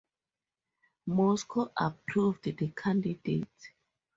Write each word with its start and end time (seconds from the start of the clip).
Moscow 1.05 1.71
approved 1.77 2.57
the 2.57 2.73
candidate. 2.75 3.69